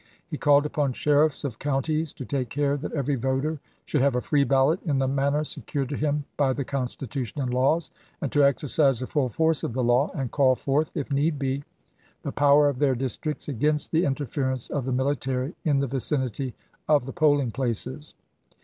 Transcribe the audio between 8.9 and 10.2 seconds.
the full force of the law